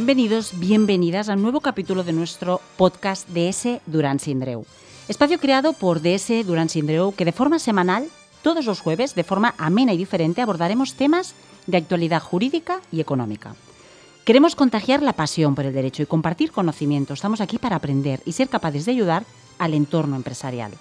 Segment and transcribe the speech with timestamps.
[0.00, 4.64] Bienvenidos, bienvenidas a un nuevo capítulo de nuestro podcast DS Durán Sindreu.
[5.08, 8.08] Espacio creado por DS Durán Sindreu que de forma semanal,
[8.40, 11.34] todos los jueves, de forma amena y diferente, abordaremos temas
[11.66, 13.54] de actualidad jurídica y económica.
[14.24, 17.12] Queremos contagiar la pasión por el derecho y compartir conocimiento.
[17.12, 19.26] Estamos aquí para aprender y ser capaces de ayudar
[19.58, 20.72] al entorno empresarial.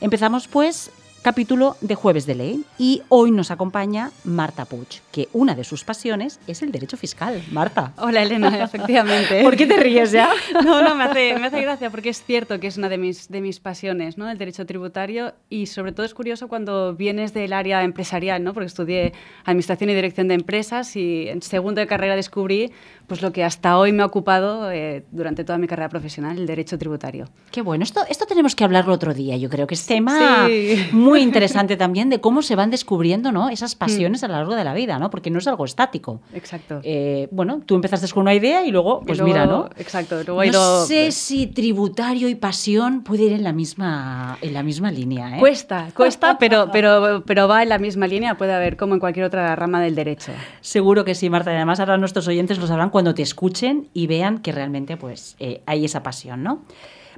[0.00, 0.90] Empezamos pues
[1.22, 5.84] capítulo de Jueves de Ley y hoy nos acompaña Marta Puig, que una de sus
[5.84, 7.42] pasiones es el derecho fiscal.
[7.50, 7.92] Marta.
[7.98, 9.42] Hola Elena, efectivamente.
[9.42, 10.30] ¿Por qué te ríes ya?
[10.64, 13.28] No, no, me hace, me hace gracia porque es cierto que es una de mis,
[13.28, 14.28] de mis pasiones, ¿no?
[14.28, 18.54] El derecho tributario y sobre todo es curioso cuando vienes del área empresarial, ¿no?
[18.54, 19.12] Porque estudié
[19.44, 22.72] Administración y Dirección de Empresas y en segundo de carrera descubrí
[23.06, 26.46] pues lo que hasta hoy me ha ocupado eh, durante toda mi carrera profesional, el
[26.46, 27.26] derecho tributario.
[27.50, 30.46] Qué bueno, esto, esto tenemos que hablarlo otro día, yo creo que es tema
[30.92, 33.48] muy interesante también de cómo se van descubriendo ¿no?
[33.48, 33.78] esas mm.
[33.78, 35.10] pasiones a lo largo de la vida, ¿no?
[35.10, 36.20] porque no es algo estático.
[36.32, 36.80] Exacto.
[36.82, 39.68] Eh, bueno, tú empezaste con una idea y luego, pues mira, ¿no?
[39.76, 40.22] Exacto.
[40.24, 45.36] no sé si tributario y pasión puede ir en la misma, en la misma línea.
[45.36, 45.40] ¿eh?
[45.40, 49.26] Cuesta, cuesta, pero, pero, pero va en la misma línea, puede haber como en cualquier
[49.26, 50.32] otra rama del derecho.
[50.60, 51.52] Seguro que sí, Marta.
[51.52, 55.36] Y además ahora nuestros oyentes lo sabrán cuando te escuchen y vean que realmente pues,
[55.38, 56.38] eh, hay esa pasión.
[56.42, 56.62] ¿no?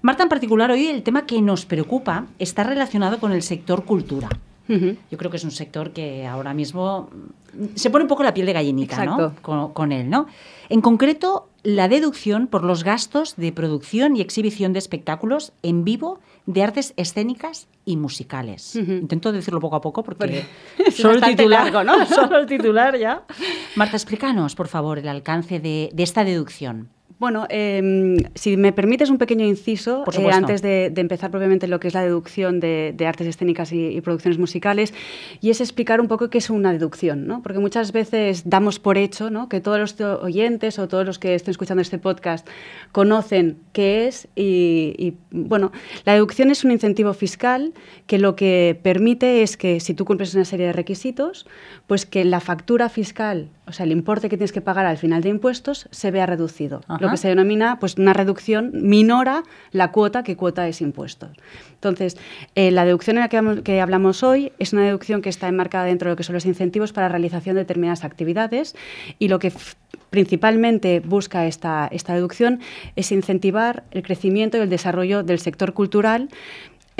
[0.02, 4.28] Marta, en particular, hoy el tema que nos preocupa está relacionado con el sector cultura.
[4.68, 7.10] Yo creo que es un sector que ahora mismo
[7.52, 9.34] mm, se pone un poco la piel de gallinita ¿no?
[9.42, 10.08] con, él.
[10.08, 10.26] ¿no?
[10.68, 16.20] En concreto, la deducción por los gastos de producción y exhibición de espectáculos en vivo
[16.46, 18.76] de artes escénicas y musicales.
[18.76, 20.44] Intento decirlo poco a poco porque
[20.92, 22.06] solo, el titular, ¿no?
[22.14, 23.24] solo el titular ya.
[23.74, 26.90] Marta, explícanos, por favor, el alcance de esta deducción.
[27.20, 31.88] Bueno, em, si me permites un pequeño inciso, eh, antes de, empezar propiamente lo que
[31.88, 34.94] es la deducción de, artes escénicas y, producciones musicales,
[35.42, 37.42] y es explicar un poco qué es una deducción, ¿no?
[37.42, 39.50] porque muchas veces damos por hecho ¿no?
[39.50, 42.48] que todos los oyentes o todos los que estén escuchando este podcast
[42.90, 45.72] conocen qué es, y, bueno,
[46.06, 47.74] la deducción es un incentivo fiscal
[48.06, 51.46] que lo que permite es que si tú cumples una serie de requisitos,
[51.86, 55.22] pues que la factura fiscal, o sea, el importe que tienes que pagar al final
[55.22, 59.42] de impuestos, se vea reducido que se denomina pues, una reducción minora
[59.72, 61.28] la cuota que cuota es impuesto.
[61.74, 62.16] Entonces,
[62.54, 66.08] eh, la deducción en la que, hablamos hoy es una deducción que está enmarcada dentro
[66.08, 68.76] de lo que son los incentivos para la realización de determinadas actividades
[69.18, 69.52] y lo que
[70.10, 72.60] principalmente busca esta, esta deducción
[72.96, 76.28] es incentivar el crecimiento y el desarrollo del sector cultural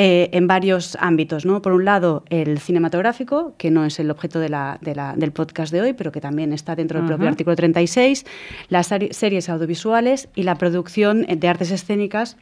[0.03, 1.45] eh, en varios ámbitos.
[1.45, 1.61] ¿no?
[1.61, 5.83] Por un lado, el cinematográfico, que no es el objeto de la, del podcast de
[5.83, 8.25] hoy, pero que también está dentro del propio artículo 36,
[8.71, 12.39] las series audiovisuales y la producción de artes escénicas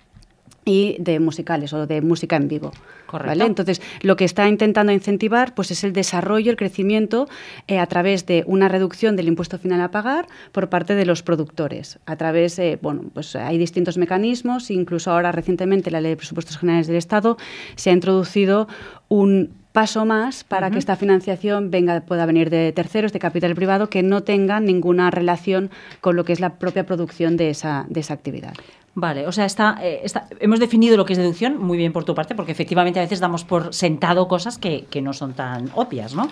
[0.69, 2.73] y de musicales o de música en vivo.
[3.07, 3.45] Correcto.
[3.45, 7.27] Entonces, lo que está intentando incentivar pues, es el desarrollo, el crecimiento
[7.67, 11.23] eh, a través de una reducción del impuesto final a pagar por parte de los
[11.23, 11.99] productores.
[12.05, 16.87] A través, bueno, pues hay distintos mecanismos, incluso ahora recientemente la Ley de Presupuestos Generales
[16.87, 17.39] del Estado
[17.77, 18.69] se ha introducido
[19.09, 23.89] un paso más para que esta financiación venga, pueda venir de terceros, de capital privado,
[23.89, 28.01] que no tengan ninguna relación con lo que es la propia producción de esa, de
[28.01, 28.55] esa actividad.
[28.97, 32.13] Vale, o sea, eh, está, hemos definido lo que es deducción, muy bien por tu
[32.17, 36.13] parte, porque efectivamente a veces damos por sentado cosas que, que no son tan obvias,
[36.13, 36.29] ¿no?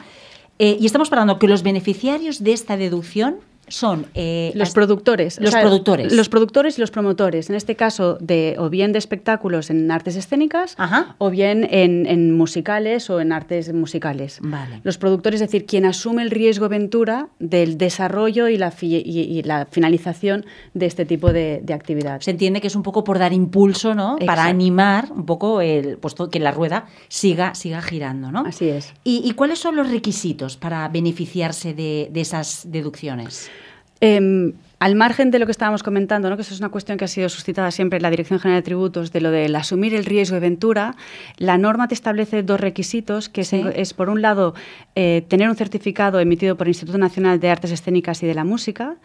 [0.59, 3.37] Eh, y estamos hablando que los beneficiarios de esta deducción
[3.69, 5.41] son eh, los productores.
[5.41, 6.13] Los productores.
[6.13, 7.51] Los productores y los promotores.
[7.51, 10.77] En este caso, de, o bien de espectáculos en artes escénicas,
[11.19, 14.39] o bien en, musicales o en artes musicales.
[14.43, 14.81] Vale.
[14.85, 19.67] Los productores, es decir, quien asume el riesgo ventura del desarrollo y la, y, la
[19.67, 20.45] finalización
[20.75, 22.21] de este tipo de, actividad.
[22.23, 24.17] Se entiende que es un poco por dar impulso, ¿no?
[24.25, 28.45] Para animar un poco el, pues, que la rueda siga, siga girando, ¿no?
[28.47, 28.95] Así es.
[29.05, 33.51] ¿Y, cuáles son los requisitos para beneficiarse de esas deducciones?
[34.01, 36.37] Em, al margen de lo que estábamos comentando, ¿no?
[36.37, 38.65] que eso es una cuestión que ha sido suscitada siempre en la Dirección General de
[38.65, 40.97] Tributos, de lo del asumir el riesgo de ventura,
[41.39, 44.55] la norma te establece dos requisitos, que es, por un lado,
[44.95, 48.45] eh, tener un certificado emitido por el Instituto Nacional de Artes Escénicas y de la
[48.45, 48.97] Música,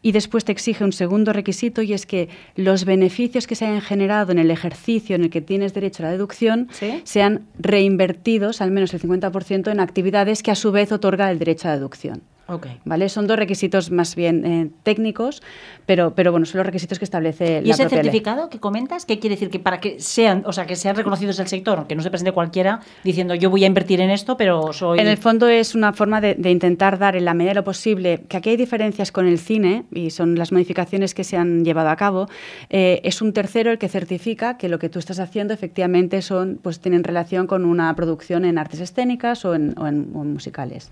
[0.00, 3.80] y después te exige un segundo requisito, y es que los beneficios que se hayan
[3.80, 6.68] generado en el ejercicio en el que tienes derecho a la deducción
[7.02, 11.66] sean reinvertidos, al menos el 50%, en actividades que a su vez otorga el derecho
[11.66, 12.22] a la deducción.
[12.48, 12.78] Okay.
[12.84, 13.08] ¿Vale?
[13.08, 15.42] Son dos requisitos más bien eh, técnicos,
[15.84, 19.34] pero, pero bueno, son los requisitos que establece ¿Y ese certificado que comentas, qué quiere
[19.34, 19.50] decir?
[19.50, 22.30] Que para que sean, o sea, que sean reconocidos el sector, que no se presente
[22.30, 25.00] cualquiera diciendo yo voy a invertir en esto, pero soy...
[25.00, 28.22] En el fondo es una forma de, intentar dar en la medida de lo posible,
[28.28, 31.88] que aquí hay diferencias con el cine, y son las modificaciones que se han llevado
[31.88, 32.28] a cabo,
[32.70, 36.60] eh, es un tercero el que certifica que lo que tú estás haciendo efectivamente son,
[36.62, 40.88] pues tienen relación con una producción en artes escénicas o en, o en musicales.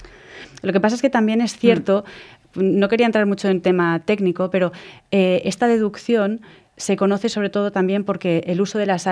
[0.62, 2.04] Lo que pasa es que también es cierto
[2.54, 4.72] no quería entrar mucho en tema técnico, pero
[5.10, 6.40] eh, esta deducción
[6.76, 9.06] se conoce sobre todo también porque el uso de las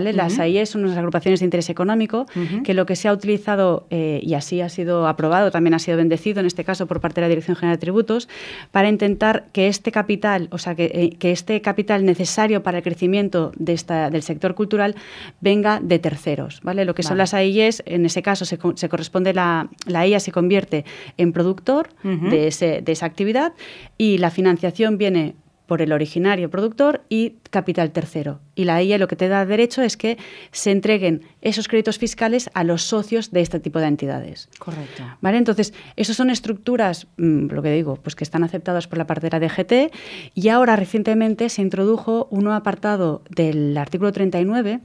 [0.00, 2.26] Las AIE son unas agrupaciones de interés económico
[2.64, 5.96] que lo que se ha utilizado, eh, y así ha sido aprobado, también ha sido
[5.96, 8.28] bendecido en este caso por parte de la Dirección General de Tributos,
[8.70, 13.52] para intentar que este capital, o sea, que, eh, este capital necesario para el crecimiento
[13.56, 14.94] de esta, del sector cultural
[15.40, 16.60] venga de terceros.
[16.62, 16.84] ¿vale?
[16.84, 20.84] Lo que son las AIEs, en ese caso se, corresponde, la, la IA se convierte
[21.16, 23.52] en productor de, de esa actividad
[23.98, 25.34] y la financiación viene
[25.66, 28.40] por el originario productor y capital tercero.
[28.54, 30.16] Y la IA lo que te da derecho es que
[30.52, 34.48] se entreguen esos créditos fiscales a los socios de este tipo de entidades.
[34.58, 35.02] Correcto.
[35.20, 35.38] ¿Vale?
[35.38, 39.28] Entonces, esas son estructuras, mm, lo que digo, pues que están aceptadas por la parte
[39.28, 39.92] de la DGT
[40.34, 44.80] y ahora recientemente se introdujo un nuevo apartado del artículo 39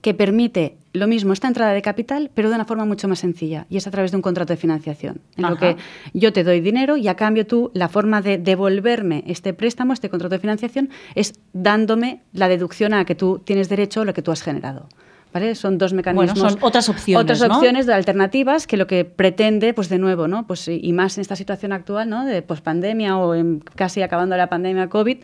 [0.00, 3.66] que permite lo mismo, esta entrada de capital, pero de una forma mucho más sencilla,
[3.70, 5.76] y es a través de un contrato de financiación, en lo que
[6.12, 10.10] yo te doy dinero y a cambio tú, la forma de devolverme este préstamo, este
[10.10, 14.22] contrato de financiación, es dándome la deducción a la que tú tienes derecho, lo que
[14.22, 14.88] tú has generado.
[15.54, 16.34] Son dos mecanismos.
[16.34, 17.22] Bueno, son otras opciones.
[17.22, 20.46] Otras opciones de alternativas que lo que pretende, pues de nuevo, ¿no?
[20.46, 22.24] Pues, y más en esta situación actual, ¿no?
[22.26, 23.34] De pospandemia o
[23.74, 25.18] casi acabando la pandemia COVID,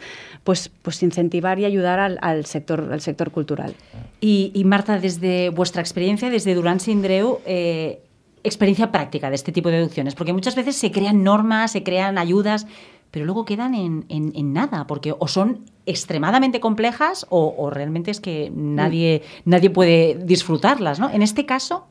[0.44, 3.74] pues, pues incentivar y ayudar al, sector, al sector cultural.
[4.20, 8.00] Y, Marta, desde vuestra experiencia, desde Durán Sindreu, eh,
[8.44, 12.16] experiencia práctica de este tipo de deducciones, porque muchas veces se crean normas, se crean
[12.16, 12.66] ayudas,
[13.10, 18.52] pero luego quedan en, en nada, porque o son extremadamente complejas o, realmente es que
[18.54, 21.10] nadie, nadie puede disfrutarlas, ¿no?
[21.10, 21.86] En este caso...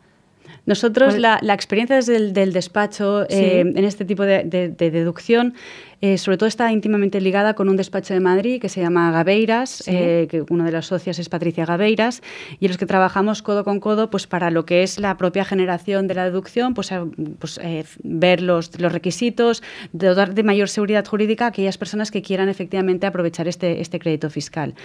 [0.65, 4.43] Nosotros, pues la, experiencia desde el del despacho eh, en este tipo de,
[4.77, 5.53] deducción
[6.01, 9.83] eh, sobre todo está íntimamente ligada con un despacho de Madrid que se llama Gabeiras,
[9.87, 12.21] eh, que una de las socias es Patricia Gabeiras,
[12.59, 15.45] y en los que trabajamos codo con codo pues, para lo que es la propia
[15.45, 16.91] generación de la deducción, pues,
[17.39, 17.59] pues
[18.03, 19.63] ver los, los requisitos,
[19.93, 23.99] de dar de mayor seguridad jurídica a aquellas personas que quieran efectivamente aprovechar este, este
[23.99, 24.75] crédito fiscal.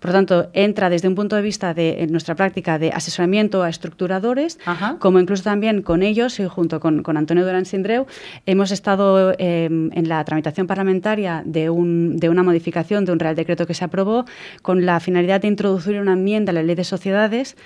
[0.00, 3.68] Por lo tanto, entra desde un punto de vista de nuestra práctica de asesoramiento a
[3.68, 4.58] estructuradores,
[4.98, 8.06] como incluso también con ellos y junto con, con Antonio Durán Sindreu,
[8.46, 13.66] hemos estado en la tramitación parlamentaria de, un, de una modificación de un Real Decreto
[13.66, 14.24] que se aprobó
[14.62, 17.56] con la finalidad de introducir una enmienda a la Ley de Sociedades,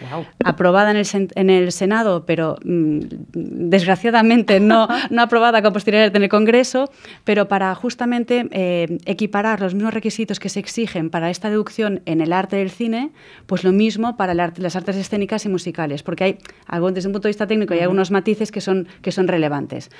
[0.44, 3.00] aprobada en el, en el Senado, pero mm,
[3.32, 6.90] desgraciadamente no, no aprobada con posterioridad en el Congreso,
[7.24, 12.20] pero para justamente eh, equiparar los mismos requisitos que se exigen para esta deducción en
[12.20, 13.10] el arte del cine,
[13.46, 17.28] pues lo mismo para las artes escénicas y musicales, porque hay algo desde un punto
[17.28, 19.90] de vista técnico hay algunos matices que son, que son relevantes.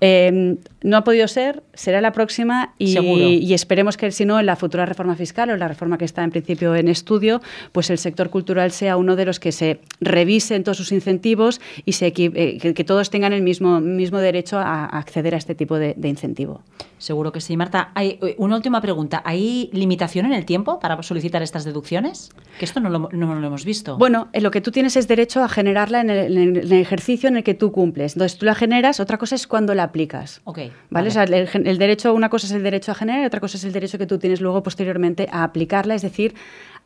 [0.00, 4.46] Em, no ha podido ser, será la próxima y, y, esperemos que, si no, en
[4.46, 7.40] la futura reforma fiscal o la reforma que está en principio en estudio,
[7.72, 11.92] pues el sector cultural sea uno de los que se revisen todos sus incentivos y
[11.92, 15.96] se, eh, que, todos tengan el mismo, mismo derecho a, acceder a este tipo de,
[16.04, 16.60] incentivo.
[16.98, 17.56] Seguro que sí.
[17.56, 19.22] Marta, hay eh, una última pregunta.
[19.24, 22.30] ¿Hay limitación en el tiempo para solicitar estas deducciones?
[22.58, 23.98] Que esto no lo, no lo hemos visto.
[23.98, 27.38] Bueno, lo que tú tienes es derecho a generarla en el, en el ejercicio en
[27.38, 28.14] el que tú cumples.
[28.14, 30.40] Entonces, tú la generas, otra cosa es cuando la aplicas.
[30.44, 31.08] Okay, ¿vale?
[31.08, 33.64] O sea, el, derecho, una cosa es el derecho a generar y otra cosa es
[33.64, 36.34] el derecho que tú tienes luego posteriormente a aplicarla, es decir,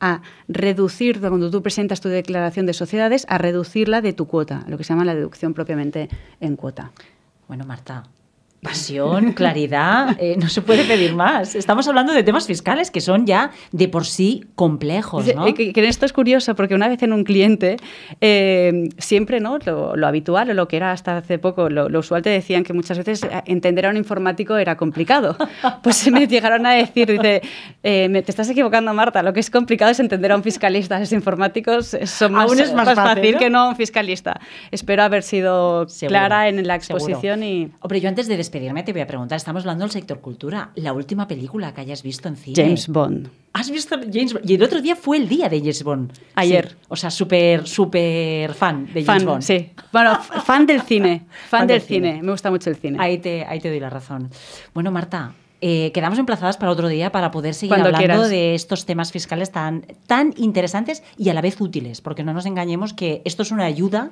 [0.01, 4.79] a reducir, cuando tú presentas tu declaración de sociedades, a reducirla de tu cuota, lo
[4.79, 6.09] que se llama la deducción propiamente
[6.41, 6.93] en cuota.
[7.49, 8.05] Bueno, Marta,
[8.63, 11.55] pasión, claridad, eh, no se puede pedir más.
[11.55, 15.27] Estamos hablando de temas fiscales que son ya de por sí complejos.
[15.35, 15.55] ¿no?
[15.55, 17.77] Que, esto es curioso porque una vez en un cliente,
[18.21, 19.59] eh, siempre ¿no?
[19.59, 22.99] Lo, habitual o lo que era hasta hace poco, lo, usual te decían que muchas
[22.99, 25.37] veces eh, entender a un informático era complicado.
[25.83, 27.43] Pues me llegaron a decir, dice,
[27.83, 31.97] te estás equivocando Marta, lo que es complicado es entender a un fiscalista, los informáticos
[32.05, 34.41] son más, Aún es más, fácil, que no a un fiscalista.
[34.71, 37.71] Espero haber sido clara en la exposición y...
[37.81, 40.93] Hombre, yo antes de despedir te voy a preguntar, estamos hablando del sector cultura, la
[40.93, 42.57] última película que hayas visto en cine.
[42.57, 43.29] James Bond.
[43.53, 44.49] ¿Has visto James Bond?
[44.49, 46.13] Y el otro día fue el día de James Bond.
[46.35, 46.77] Ayer.
[46.89, 49.43] O sea, súper, súper fan de James Bond.
[49.43, 49.71] Sí.
[49.93, 51.27] Bueno, fan del cine.
[51.49, 52.21] Fan, del, cine.
[52.23, 52.99] Me gusta mucho el cine.
[53.01, 54.31] Ahí te, ahí te doy la razón.
[54.75, 59.11] Bueno, Marta, eh, quedamos emplazadas para otro día para poder seguir hablando de estos temas
[59.11, 63.43] fiscales tan, tan interesantes y a la vez útiles, porque no nos engañemos que esto
[63.43, 64.11] es una ayuda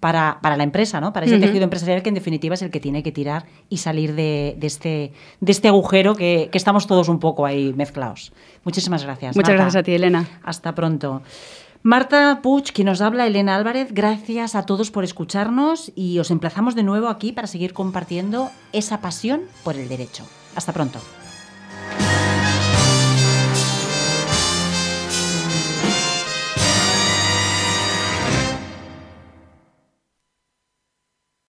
[0.00, 1.12] para, para la empresa, ¿no?
[1.12, 4.14] Para ese tejido empresarial que en definitiva es el que tiene que tirar y salir
[4.14, 8.32] de, de este, de este agujero que, que, estamos todos un poco ahí mezclados.
[8.64, 9.34] Muchísimas gracias.
[9.34, 10.26] Muchas gracias a ti, Elena.
[10.42, 11.22] Hasta pronto.
[11.82, 16.74] Marta Puch, quien nos habla, Elena Álvarez, gracias a todos por escucharnos y os emplazamos
[16.74, 20.24] de nuevo aquí para seguir compartiendo esa pasión por el derecho.
[20.56, 20.98] Hasta pronto.